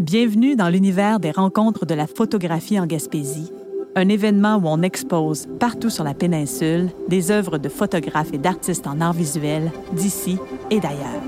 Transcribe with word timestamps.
Bienvenue 0.00 0.56
dans 0.56 0.70
l'univers 0.70 1.20
des 1.20 1.30
rencontres 1.30 1.84
de 1.84 1.92
la 1.92 2.06
photographie 2.06 2.80
en 2.80 2.86
Gaspésie, 2.86 3.52
un 3.94 4.08
événement 4.08 4.56
où 4.56 4.62
on 4.64 4.80
expose 4.80 5.46
partout 5.58 5.90
sur 5.90 6.04
la 6.04 6.14
péninsule 6.14 6.88
des 7.08 7.30
œuvres 7.30 7.58
de 7.58 7.68
photographes 7.68 8.32
et 8.32 8.38
d'artistes 8.38 8.86
en 8.86 9.02
art 9.02 9.12
visuel 9.12 9.70
d'ici 9.92 10.38
et 10.70 10.80
d'ailleurs. 10.80 11.22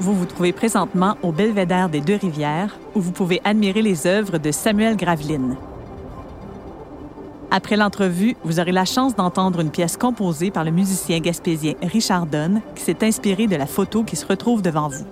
Vous 0.00 0.14
vous 0.14 0.24
trouvez 0.24 0.54
présentement 0.54 1.18
au 1.22 1.32
Belvédère 1.32 1.90
des 1.90 2.00
Deux-Rivières, 2.00 2.78
où 2.94 3.00
vous 3.02 3.12
pouvez 3.12 3.42
admirer 3.44 3.82
les 3.82 4.06
œuvres 4.06 4.38
de 4.38 4.52
Samuel 4.52 4.96
Graveline, 4.96 5.58
après 7.54 7.76
l'entrevue, 7.76 8.36
vous 8.42 8.58
aurez 8.58 8.72
la 8.72 8.84
chance 8.84 9.14
d'entendre 9.14 9.60
une 9.60 9.70
pièce 9.70 9.96
composée 9.96 10.50
par 10.50 10.64
le 10.64 10.72
musicien 10.72 11.20
gaspésien 11.20 11.74
Richard 11.82 12.26
Donne 12.26 12.60
qui 12.74 12.82
s'est 12.82 13.04
inspiré 13.04 13.46
de 13.46 13.54
la 13.54 13.68
photo 13.68 14.02
qui 14.02 14.16
se 14.16 14.26
retrouve 14.26 14.60
devant 14.60 14.88
vous. 14.88 15.06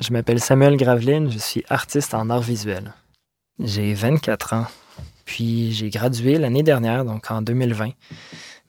Je 0.00 0.12
m'appelle 0.12 0.40
Samuel 0.40 0.76
Graveline, 0.76 1.30
je 1.30 1.38
suis 1.38 1.64
artiste 1.70 2.12
en 2.12 2.28
art 2.28 2.42
visuel. 2.42 2.92
J'ai 3.58 3.94
24 3.94 4.52
ans, 4.52 4.66
puis 5.24 5.72
j'ai 5.72 5.88
gradué 5.88 6.36
l'année 6.36 6.62
dernière, 6.62 7.06
donc 7.06 7.30
en 7.30 7.40
2020. 7.40 7.88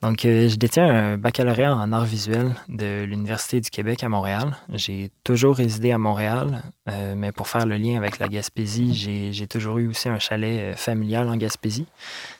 Donc, 0.04 0.26
euh, 0.26 0.50
je 0.50 0.58
détiens 0.58 0.86
un 0.86 1.18
baccalauréat 1.18 1.74
en 1.74 1.94
art 1.94 2.04
visuel 2.04 2.54
de 2.68 3.06
l'Université 3.06 3.62
du 3.62 3.70
Québec 3.70 4.04
à 4.04 4.10
Montréal. 4.10 4.58
J'ai 4.74 5.10
toujours 5.24 5.56
résidé 5.56 5.94
à 5.94 5.98
Montréal, 5.98 6.62
euh, 6.90 7.14
mais 7.16 7.32
pour 7.32 7.48
faire 7.48 7.66
le 7.66 7.78
lien 7.78 7.96
avec 7.96 8.20
la 8.20 8.28
Gaspésie, 8.28 8.94
j'ai 9.32 9.48
toujours 9.48 9.78
eu 9.78 9.88
aussi 9.88 10.10
un 10.10 10.20
chalet 10.20 10.60
euh, 10.60 10.76
familial 10.76 11.30
en 11.30 11.38
Gaspésie. 11.38 11.86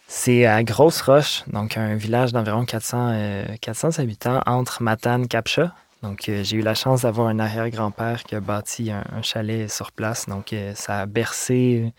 C'est 0.08 0.46
à 0.46 0.62
Grosse 0.64 1.02
Roche, 1.04 1.44
donc 1.48 1.78
un 1.78 1.96
village 1.96 2.34
d'environ 2.34 2.66
400, 2.66 3.46
400 3.62 4.00
habitants 4.00 4.42
entre 4.46 4.84
Matane 4.84 5.24
et 5.24 5.28
Capcha. 5.28 5.74
Donc, 6.02 6.24
j'ai 6.26 6.58
eu 6.58 6.62
la 6.62 6.76
chance 6.76 7.04
d'avoir 7.04 7.30
un 7.30 7.40
arrière-grand-père 7.40 8.26
qui 8.26 8.36
a 8.36 8.42
bâti 8.42 8.92
un, 8.92 9.06
un, 9.16 9.22
chalet 9.22 9.72
sur 9.72 9.94
place. 9.94 10.26
Donc, 10.28 10.54
ça 10.76 11.00
a 11.00 11.06
bercé 11.06 11.94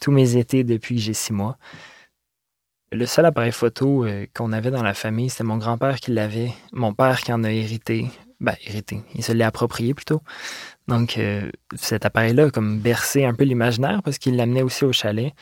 tous 0.00 0.12
mes 0.12 0.36
étés 0.36 0.62
depuis 0.62 0.94
que 0.94 1.00
j'ai 1.00 1.12
six 1.12 1.32
mois. 1.32 1.58
Le 2.90 3.04
seul 3.04 3.26
appareil 3.26 3.52
photo 3.52 4.06
euh, 4.06 4.26
qu'on 4.34 4.50
avait 4.52 4.70
dans 4.70 4.82
la 4.82 4.94
famille, 4.94 5.28
c'était 5.28 5.44
mon 5.44 5.58
grand-père 5.58 6.00
qui 6.00 6.10
l'avait, 6.10 6.52
mon 6.72 6.94
père 6.94 7.20
qui 7.20 7.32
en 7.32 7.44
a 7.44 7.50
hérité. 7.50 8.06
Ben, 8.40 8.54
hérité, 8.64 9.02
il 9.14 9.22
se 9.22 9.32
l'est 9.32 9.44
approprié 9.44 9.92
plutôt. 9.92 10.22
Donc, 10.86 11.18
euh, 11.18 11.50
cet 11.74 12.06
appareil-là 12.06 12.46
a 12.46 12.50
comme 12.50 12.78
bercé 12.78 13.24
un 13.24 13.34
peu 13.34 13.44
l'imaginaire 13.44 14.00
parce 14.02 14.16
qu'il 14.16 14.36
l'amenait 14.36 14.62
aussi 14.62 14.84
au 14.84 14.92
chalet. 14.92 15.34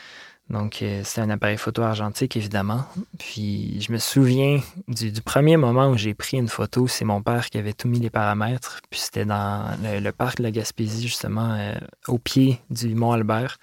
Donc, 0.49 0.81
euh, 0.81 1.01
c'était 1.05 1.21
un 1.21 1.29
appareil 1.29 1.57
photo 1.57 1.83
argentique, 1.83 2.35
évidemment. 2.35 2.85
Puis, 3.19 3.79
je 3.81 3.91
me 3.93 3.97
souviens 3.97 4.59
du, 4.87 5.11
premier 5.21 5.57
moment 5.57 5.89
où 5.89 5.97
j'ai 5.97 6.13
pris 6.13 6.37
une 6.37 6.47
photo. 6.49 6.87
C'est 6.87 7.05
mon 7.05 7.21
père 7.21 7.49
qui 7.49 7.57
avait 7.57 7.73
tout 7.73 7.87
mis 7.87 7.99
les 7.99 8.09
paramètres. 8.09 8.81
Puis, 8.89 9.01
c'était 9.01 9.25
dans 9.25 9.77
le, 9.83 10.11
parc 10.11 10.39
de 10.39 10.43
la 10.43 10.51
Gaspésie, 10.51 11.07
justement, 11.07 11.75
au 12.07 12.17
pied 12.17 12.59
du 12.69 12.95
Mont 12.95 13.11
Albert. 13.11 13.57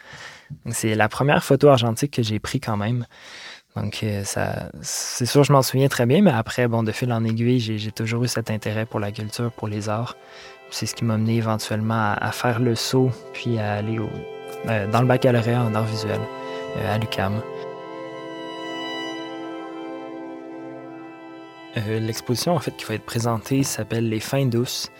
C'est 0.70 0.94
la 0.94 1.08
première 1.08 1.42
photo 1.42 1.68
argentique 1.68 2.12
que 2.12 2.22
j'ai 2.22 2.38
pris 2.38 2.60
quand 2.60 2.76
même. 2.76 3.06
Donc, 3.76 4.04
euh, 4.04 4.22
ça, 4.22 4.70
c'est 4.82 5.26
sûr, 5.26 5.42
je 5.42 5.52
m'en 5.52 5.62
souviens 5.62 5.88
très 5.88 6.06
bien, 6.06 6.22
mais 6.22 6.30
après, 6.30 6.68
bon, 6.68 6.84
de 6.84 6.92
fil 6.92 7.12
en 7.12 7.24
aiguille, 7.24 7.58
j'ai, 7.58 7.90
toujours 7.90 8.22
eu 8.22 8.28
cet 8.28 8.50
intérêt 8.50 8.86
pour 8.86 9.00
la 9.00 9.10
culture, 9.10 9.50
pour 9.50 9.66
les 9.66 9.88
arts. 9.88 10.16
C'est 10.70 10.86
ce 10.86 10.94
qui 10.94 11.04
m'a 11.04 11.16
mené 11.18 11.36
éventuellement 11.36 12.14
à, 12.16 12.30
faire 12.30 12.60
le 12.60 12.76
saut, 12.76 13.10
puis 13.32 13.58
à 13.58 13.74
aller 13.74 13.98
euh, 14.68 14.86
dans 14.90 15.00
le 15.00 15.08
baccalauréat 15.08 15.62
en 15.62 15.74
arts 15.74 15.86
visuels 15.86 16.20
euh, 16.76 16.94
à 16.94 16.98
l'UCAM. 16.98 17.40
l'exposition, 21.86 22.54
en 22.54 22.60
fait, 22.60 22.70
qui 22.76 22.84
va 22.84 22.94
être 22.94 23.04
présentée 23.04 23.64
s'appelle 23.64 24.08
Les 24.08 24.20
Fins 24.20 24.46
douces. 24.46 24.92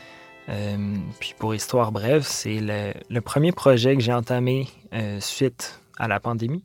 puis 1.21 1.33
pour 1.39 1.55
histoire 1.55 1.93
brève, 1.93 2.25
c'est 2.25 2.59
le, 2.61 3.21
premier 3.21 3.53
projet 3.53 3.95
que 3.95 4.03
j'ai 4.03 4.13
entamé 4.13 4.67
suite 5.21 5.81
à 5.99 6.09
la 6.09 6.21
pandémie. 6.21 6.65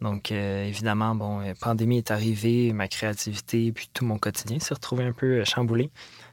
Donc, 0.00 0.32
euh, 0.32 0.64
évidemment, 0.64 1.14
bon, 1.14 1.40
la 1.40 1.48
euh, 1.48 1.54
pandémie 1.60 1.98
est 1.98 2.10
arrivée, 2.10 2.72
ma 2.72 2.88
créativité, 2.88 3.72
puis 3.72 3.90
tout 3.92 4.04
mon 4.04 4.18
quotidien 4.18 4.58
s'est 4.58 4.74
retrouvé 4.74 5.04
un 5.04 5.12
peu 5.12 5.40
euh, 5.40 5.44
chamboulé 5.44 5.90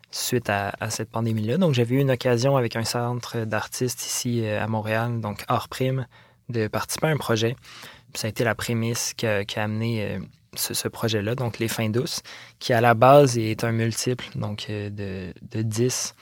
suite 0.10 0.50
à, 0.50 0.74
cette 0.90 1.10
pandémie-là. 1.10 1.58
Donc, 1.58 1.74
j'avais 1.74 1.96
eu 1.96 2.00
une 2.00 2.12
occasion 2.12 2.56
avec 2.56 2.78
un 2.78 2.86
centre 2.86 3.40
d'artistes 3.40 4.06
ici 4.06 4.48
à 4.48 4.66
Montréal, 4.66 5.20
donc 5.20 5.44
hors 5.50 5.68
prime, 5.68 6.08
de 6.48 6.68
participer 6.70 7.08
à 7.08 7.10
un 7.10 7.18
projet. 7.18 7.58
ça 8.14 8.28
a 8.28 8.30
été 8.30 8.46
la 8.46 8.56
prémisse 8.56 9.14
qui 9.14 9.28
a, 9.28 9.44
amené 9.58 10.18
ce, 10.56 10.88
projet-là, 10.88 11.36
donc 11.36 11.60
Les 11.60 11.68
Fins 11.68 11.90
douces, 11.90 12.22
qui 12.58 12.72
à 12.72 12.80
la 12.80 12.94
base 12.94 13.38
est 13.38 13.66
un 13.66 13.74
multiple, 13.74 14.26
donc 14.36 14.68
de, 14.70 15.34
de 15.52 15.62
10 15.62 16.16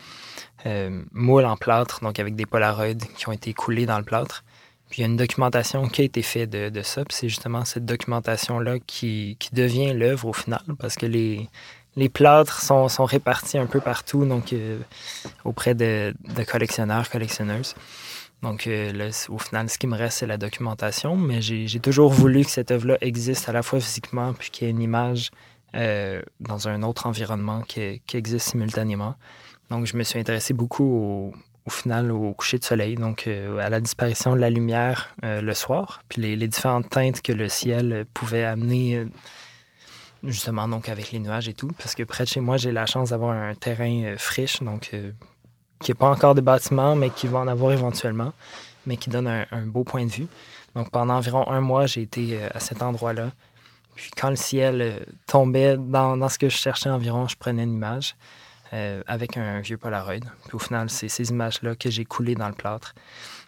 moules 1.11 1.45
en 1.45 1.55
plâtre, 1.55 1.99
donc 2.01 2.19
avec 2.19 2.35
des 2.35 2.47
polaroids 2.47 2.95
qui 2.95 3.29
ont 3.29 3.33
été 3.33 3.53
coulés 3.53 3.85
dans 3.85 3.99
le 3.99 4.03
plâtre. 4.03 4.43
Puis 4.89 4.99
il 4.99 5.01
y 5.01 5.03
a 5.03 5.07
une 5.07 5.17
documentation 5.17 5.87
qui 5.87 6.01
a 6.01 6.05
été 6.05 6.21
faite 6.21 6.49
de, 6.49 6.81
ça. 6.81 7.03
Puis 7.05 7.17
c'est 7.19 7.29
justement 7.29 7.65
cette 7.65 7.85
documentation-là 7.85 8.79
qui, 8.85 9.37
devient 9.51 9.93
l'œuvre 9.93 10.27
au 10.27 10.33
final, 10.33 10.61
parce 10.79 10.95
que 10.95 11.05
les, 11.05 11.49
les 11.95 12.09
plâtres 12.09 12.61
sont, 12.61 12.87
répartis 13.05 13.57
un 13.57 13.65
peu 13.65 13.79
partout, 13.79 14.25
donc 14.25 14.53
euh, 14.53 14.79
auprès 15.43 15.73
de, 15.75 16.13
collectionneurs, 16.47 17.09
collectionneuses. 17.09 17.75
Donc 18.41 18.67
euh, 18.67 18.91
là, 18.91 19.09
au 19.29 19.39
final, 19.39 19.69
ce 19.69 19.77
qui 19.77 19.87
me 19.87 19.97
reste, 19.97 20.19
c'est 20.19 20.27
la 20.27 20.37
documentation, 20.37 21.15
mais 21.15 21.41
j'ai 21.41 21.79
toujours 21.79 22.11
voulu 22.11 22.43
que 22.43 22.51
cette 22.51 22.69
œuvre-là 22.71 22.97
existe 23.01 23.49
à 23.49 23.53
la 23.53 23.63
fois 23.63 23.79
physiquement, 23.79 24.33
puis 24.33 24.51
qu'il 24.51 24.65
y 24.65 24.67
ait 24.67 24.71
une 24.71 24.81
image 24.81 25.31
euh, 25.75 26.21
dans 26.39 26.67
un 26.67 26.83
autre 26.83 27.07
environnement 27.07 27.61
qui, 27.61 28.01
qui, 28.05 28.17
existe 28.17 28.49
simultanément. 28.49 29.15
Donc 29.69 29.87
je 29.87 29.97
me 29.97 30.03
suis 30.03 30.19
intéressé 30.19 30.53
beaucoup 30.53 30.85
au, 30.85 31.33
au 31.65 31.71
final 31.71 32.11
au 32.11 32.33
coucher 32.33 32.59
de 32.59 32.63
soleil, 32.63 32.95
donc 32.95 33.27
euh, 33.27 33.57
à 33.57 33.69
la 33.69 33.81
disparition 33.81 34.35
de 34.35 34.39
la 34.39 34.49
lumière 34.49 35.15
euh, 35.23 35.41
le 35.41 35.53
soir, 35.53 36.03
puis 36.09 36.21
les, 36.21 36.47
différentes 36.47 36.89
teintes 36.89 37.21
que 37.21 37.31
le 37.31 37.49
ciel 37.49 38.05
pouvait 38.13 38.43
amener, 38.43 38.97
euh, 38.97 39.05
justement 40.23 40.67
donc 40.67 40.89
avec 40.89 41.11
les 41.11 41.19
nuages 41.19 41.49
et 41.49 41.53
tout, 41.53 41.71
parce 41.77 41.95
que 41.95 42.03
près 42.03 42.23
de 42.23 42.29
chez 42.29 42.39
moi, 42.39 42.57
j'ai 42.57 42.71
la 42.71 42.85
chance 42.85 43.09
d'avoir 43.09 43.31
un 43.31 43.55
terrain 43.55 44.15
friche, 44.17 44.61
donc 44.61 44.91
qui 45.79 45.91
n'est 45.91 45.95
pas 45.95 46.09
encore 46.09 46.35
de 46.35 46.41
bâtiment, 46.41 46.95
mais 46.95 47.09
qui 47.09 47.27
va 47.27 47.39
en 47.39 47.47
avoir 47.47 47.71
éventuellement, 47.71 48.33
mais 48.85 48.97
qui 48.97 49.09
donne 49.09 49.27
un, 49.27 49.65
beau 49.65 49.83
point 49.83 50.05
de 50.05 50.11
vue. 50.11 50.27
Donc 50.75 50.91
pendant 50.91 51.15
environ 51.15 51.47
un 51.49 51.61
mois, 51.61 51.85
j'ai 51.85 52.01
été 52.01 52.41
à 52.43 52.59
cet 52.59 52.81
endroit-là. 52.81 53.31
Puis 53.95 54.11
quand 54.15 54.29
le 54.29 54.35
ciel 54.35 55.05
tombait 55.27 55.77
dans 55.77 56.29
ce 56.29 56.37
que 56.37 56.49
je 56.49 56.57
cherchais 56.57 56.89
environ, 56.89 57.27
je 57.27 57.35
prenais 57.35 57.63
une 57.63 57.73
image. 57.73 58.15
Euh, 58.75 59.01
avec 59.07 59.37
un 59.37 59.61
vieux 59.61 59.77
Polaroid. 59.77 60.19
Puis 60.19 60.55
au 60.55 60.59
final, 60.59 60.89
c'est 60.89 61.07
ces 61.07 61.29
images-là 61.29 61.75
que 61.75 61.89
j'ai 61.89 62.03
coulées 62.03 62.35
dans 62.35 62.49
le 62.49 62.53
plâtre. 62.53 62.93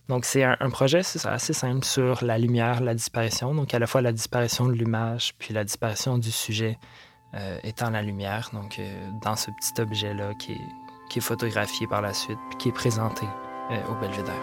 Donc, 0.08 0.24
c'est 0.24 0.44
un, 0.44 0.70
projet 0.70 1.00
assez 1.00 1.54
simple 1.54 1.84
sur 1.84 2.24
la 2.24 2.38
lumière, 2.38 2.80
la 2.82 2.94
disparition. 2.94 3.54
Donc, 3.54 3.74
à 3.74 3.80
la 3.80 3.88
fois 3.88 4.02
la 4.02 4.14
disparition 4.14 4.68
de 4.68 4.72
l'image, 4.72 5.34
puis 5.38 5.54
la 5.54 5.66
disparition 5.66 6.18
du 6.18 6.32
sujet 6.32 6.80
euh, 7.34 7.58
étant 7.66 7.90
la 7.90 8.04
lumière. 8.04 8.52
Donc, 8.54 8.80
euh, 8.80 9.10
dans 9.22 9.36
ce 9.36 9.52
petit 9.52 9.82
objet-là 9.82 10.34
qui 10.36 10.54
est, 10.54 11.20
photographié 11.20 11.88
par 11.88 12.02
la 12.02 12.14
suite, 12.14 12.38
puis 12.50 12.58
qui 12.58 12.70
est 12.70 12.74
présenté 12.74 13.26
au 13.90 13.96
belvédère. 13.96 14.34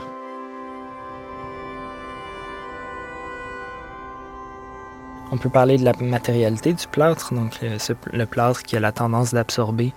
On 5.30 5.38
peut 5.38 5.48
parler 5.48 5.78
de 5.78 5.84
la 5.84 5.92
matérialité 6.00 6.74
du 6.74 6.86
plâtre. 6.88 7.32
Donc, 7.32 7.60
le 7.62 8.26
plâtre 8.26 8.64
qui 8.64 8.76
a 8.76 8.80
la 8.80 8.92
tendance 8.92 9.32
d'absorber 9.32 9.94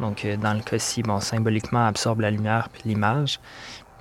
donc, 0.00 0.24
euh, 0.24 0.36
dans 0.36 0.54
le 0.54 0.60
cas-ci, 0.60 1.02
bon, 1.02 1.20
symboliquement, 1.20 1.86
absorbe 1.86 2.20
la 2.20 2.30
lumière 2.30 2.68
puis 2.72 2.82
l'image. 2.86 3.38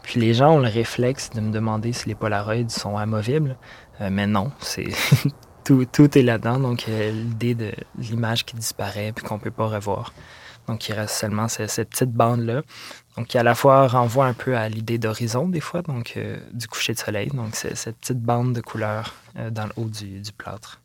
Puis 0.01 0.19
les 0.19 0.33
gens 0.33 0.55
ont 0.55 0.59
le 0.59 0.69
réflexe 0.69 1.29
de 1.31 1.41
me 1.41 1.51
demander 1.51 1.93
si 1.93 2.07
les 2.07 2.15
Polaroids 2.15 2.69
sont 2.69 2.97
amovibles. 2.97 3.57
Euh, 4.01 4.09
mais 4.11 4.25
non, 4.25 4.51
c'est 4.59 4.87
tout, 5.65 5.85
tout, 5.85 6.17
est 6.17 6.23
là-dedans. 6.23 6.59
Donc, 6.59 6.85
euh, 6.87 7.11
l'idée 7.11 7.53
de 7.53 7.71
l'image 7.97 8.45
qui 8.45 8.55
disparaît 8.55 9.11
puis 9.11 9.25
qu'on 9.25 9.35
ne 9.35 9.41
peut 9.41 9.51
pas 9.51 9.67
revoir. 9.67 10.13
Donc, 10.67 10.87
il 10.87 10.93
reste 10.93 11.15
seulement 11.15 11.47
cette, 11.47 11.89
petite 11.89 12.11
bande-là. 12.11 12.61
Donc, 13.17 13.27
qui 13.27 13.37
à 13.37 13.43
la 13.43 13.55
fois 13.55 13.87
renvoie 13.87 14.25
un 14.25 14.33
peu 14.33 14.55
à 14.55 14.69
l'idée 14.69 14.99
d'horizon, 14.99 15.49
des 15.49 15.59
fois, 15.59 15.81
donc 15.81 16.17
du 16.53 16.67
coucher 16.67 16.93
de 16.93 16.99
soleil. 16.99 17.29
Donc, 17.29 17.55
c'est 17.55 17.75
cette 17.75 17.97
petite 17.97 18.21
bande 18.21 18.53
de 18.53 18.61
couleur 18.61 19.15
dans 19.51 19.65
le 19.65 19.71
haut 19.77 19.89
du 19.89 20.31
plâtre. 20.37 20.79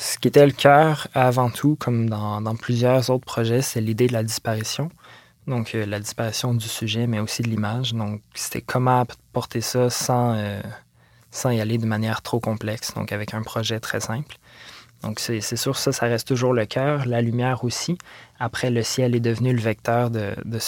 Ce 0.00 0.16
qui 0.16 0.28
était 0.28 0.46
le 0.46 0.52
cœur 0.52 1.08
avant 1.12 1.50
tout, 1.50 1.76
comme 1.78 2.08
dans, 2.08 2.56
plusieurs 2.56 3.10
autres 3.10 3.26
projets, 3.26 3.60
c'est 3.60 3.82
l'idée 3.82 4.06
de 4.06 4.14
la 4.14 4.22
disparition. 4.22 4.90
Donc, 5.46 5.74
euh, 5.74 5.84
la 5.84 6.00
disparition 6.00 6.54
du 6.54 6.66
sujet, 6.66 7.06
mais 7.06 7.20
aussi 7.20 7.42
de 7.42 7.48
l'image. 7.48 7.92
Donc, 7.92 8.22
c'était 8.34 8.62
comment 8.62 9.04
porter 9.34 9.60
ça 9.60 9.90
sans, 9.90 10.32
euh, 10.34 10.58
sans 11.30 11.50
y 11.50 11.60
aller 11.60 11.76
de 11.76 11.84
manière 11.84 12.22
trop 12.22 12.40
complexe, 12.40 12.94
donc 12.94 13.12
avec 13.12 13.34
un 13.34 13.42
projet 13.42 13.78
très 13.78 14.00
simple. 14.00 14.36
Donc, 15.02 15.20
c'est 15.20 15.42
sûr, 15.42 15.76
ça, 15.76 15.92
ça 15.92 16.06
reste 16.06 16.28
toujours 16.28 16.54
le 16.54 16.64
cœur. 16.64 17.04
La 17.04 17.20
lumière 17.20 17.62
aussi. 17.62 17.98
Après, 18.38 18.70
le 18.70 18.82
ciel 18.82 19.14
est 19.14 19.20
devenu 19.20 19.52
le 19.52 19.60
vecteur 19.60 20.08
de, 20.08 20.34
de 20.46 20.58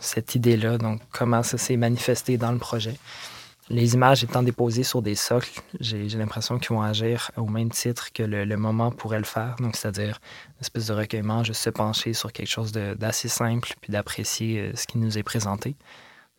cette 0.00 0.34
idée-là. 0.34 0.78
Donc, 0.78 1.02
comment 1.12 1.42
ça 1.42 1.58
s'est 1.58 1.76
manifesté 1.76 2.38
dans 2.38 2.52
le 2.52 2.58
projet. 2.58 2.94
Les 3.70 3.94
images 3.94 4.24
étant 4.24 4.42
déposées 4.42 4.82
sur 4.82 5.02
des 5.02 5.14
socles, 5.14 5.60
j'ai 5.80 6.08
l'impression 6.08 6.58
qu'ils 6.58 6.74
vont 6.74 6.82
agir 6.82 7.30
au 7.36 7.46
même 7.46 7.70
titre 7.70 8.12
que 8.12 8.22
le, 8.22 8.56
moment 8.56 8.90
pourrait 8.90 9.18
le 9.18 9.24
faire. 9.24 9.56
Donc, 9.60 9.76
c'est-à-dire 9.76 10.20
une 10.48 10.60
espèce 10.60 10.86
de 10.86 10.94
recueillement, 10.94 11.44
juste 11.44 11.62
se 11.62 11.70
pencher 11.70 12.14
sur 12.14 12.32
quelque 12.32 12.48
chose 12.48 12.72
d'assez 12.72 13.28
simple, 13.28 13.74
puis 13.80 13.92
d'apprécier 13.92 14.60
euh, 14.60 14.72
ce 14.74 14.86
qui 14.86 14.98
nous 14.98 15.18
est 15.18 15.22
présenté. 15.22 15.76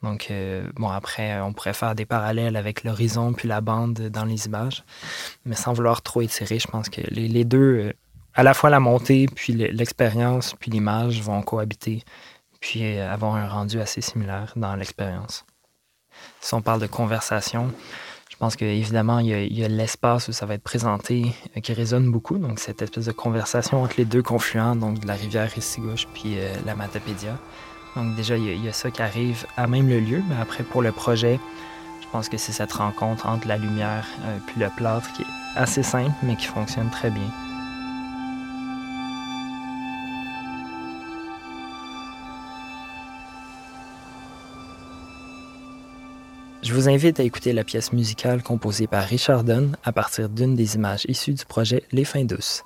Donc, 0.01 0.27
euh, 0.31 0.69
bon, 0.75 0.89
après, 0.89 1.39
on 1.41 1.53
pourrait 1.53 1.73
faire 1.73 1.93
des 1.93 2.05
parallèles 2.05 2.55
avec 2.55 2.83
l'horizon 2.83 3.33
puis 3.33 3.47
la 3.47 3.61
bande 3.61 3.93
dans 3.93 4.25
les 4.25 4.45
images, 4.45 4.83
mais 5.45 5.55
sans 5.55 5.73
vouloir 5.73 6.01
trop 6.01 6.21
étirer, 6.21 6.57
je 6.57 6.67
pense 6.67 6.89
que 6.89 7.01
les, 7.11 7.43
deux, 7.43 7.57
euh, 7.57 7.93
à 8.33 8.43
la 8.43 8.53
fois 8.53 8.69
la 8.69 8.79
montée, 8.79 9.27
puis 9.27 9.53
l'expérience, 9.53 10.55
puis 10.59 10.71
l'image 10.71 11.21
vont 11.21 11.41
cohabiter, 11.41 12.03
puis 12.61 12.97
avoir 12.97 13.35
un 13.35 13.47
rendu 13.47 13.79
assez 13.79 14.01
similaire 14.01 14.53
dans 14.55 14.75
l'expérience. 14.75 15.45
Si 16.41 16.53
on 16.53 16.61
parle 16.61 16.81
de 16.81 16.87
conversation, 16.87 17.71
je 18.29 18.45
pense 18.45 18.55
qu'évidemment, 18.55 19.19
il 19.19 19.27
y 19.27 19.65
a, 19.65 19.67
l'espace 19.67 20.29
où 20.29 20.31
ça 20.31 20.45
va 20.45 20.53
être 20.53 20.63
présenté 20.63 21.35
euh, 21.57 21.59
qui 21.59 21.73
résonne 21.73 22.09
beaucoup. 22.09 22.37
Donc, 22.37 22.59
cette 22.59 22.81
espèce 22.81 23.05
de 23.05 23.11
conversation 23.11 23.83
entre 23.83 23.95
les 23.97 24.05
deux 24.05 24.23
confluents, 24.23 24.77
donc 24.77 24.99
de 24.99 25.07
la 25.07 25.15
rivière 25.15 25.51
Ristigouche 25.51 26.07
puis 26.13 26.35
euh, 26.37 26.55
la 26.65 26.73
Matapédia. 26.73 27.37
Donc, 27.97 28.15
déjà, 28.15 28.37
il 28.37 28.63
y, 28.63 28.69
a, 28.69 28.71
ça 28.71 28.91
qui 28.91 29.01
arrive 29.01 29.45
à 29.57 29.67
même 29.67 29.89
le 29.89 29.99
lieu. 29.99 30.23
Mais 30.29 30.35
après, 30.41 30.63
pour 30.63 30.81
le 30.81 30.93
projet, 30.93 31.37
je 32.01 32.07
pense 32.13 32.29
que 32.29 32.37
c'est 32.37 32.53
cette 32.53 32.71
rencontre 32.71 33.27
entre 33.27 33.45
la 33.47 33.57
lumière 33.57 34.05
euh, 34.23 34.37
puis 34.47 34.61
le 34.61 34.69
plâtre 34.69 35.11
qui 35.11 35.23
est 35.23 35.57
assez 35.57 35.83
simple, 35.83 36.15
mais 36.23 36.37
qui 36.37 36.45
fonctionne 36.45 36.89
très 36.91 37.09
bien. 37.09 37.48
Je 46.61 46.73
vous 46.73 46.89
invite 46.89 47.21
à 47.21 47.23
écouter 47.23 47.53
la 47.53 47.63
pièce 47.63 47.93
musicale 47.93 48.43
composée 48.43 48.85
par 48.85 49.05
Richard 49.05 49.45
Dunn 49.45 49.77
à 49.85 49.93
partir 49.93 50.27
d'une 50.27 50.55
des 50.55 50.75
images 50.75 51.05
issues 51.07 51.33
du 51.33 51.45
projet 51.45 51.83
Les 51.93 52.03
Fins 52.03 52.25
douces. 52.25 52.65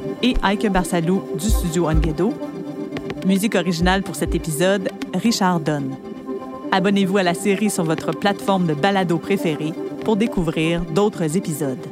et 0.23 0.35
Ike 0.43 0.69
Barsalou 0.71 1.23
du 1.35 1.49
studio 1.49 1.89
Onguedo. 1.89 2.33
Musique 3.25 3.55
originale 3.55 4.03
pour 4.03 4.15
cet 4.15 4.35
épisode, 4.35 4.89
Richard 5.13 5.59
Donne. 5.59 5.95
Abonnez-vous 6.71 7.17
à 7.17 7.23
la 7.23 7.33
série 7.33 7.69
sur 7.69 7.83
votre 7.83 8.11
plateforme 8.11 8.67
de 8.67 8.73
balado 8.73 9.17
préférée 9.17 9.73
pour 10.03 10.15
découvrir 10.17 10.81
d'autres 10.81 11.37
épisodes. 11.37 11.90